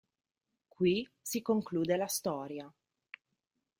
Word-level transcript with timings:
Qui 0.75 0.93
si 1.31 1.43
conclude 1.49 1.95
la 2.03 2.07
storia. 2.07 2.67